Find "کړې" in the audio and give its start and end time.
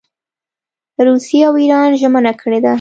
2.41-2.59